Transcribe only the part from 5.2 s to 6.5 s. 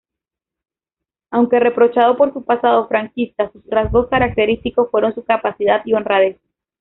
capacidad y honradez.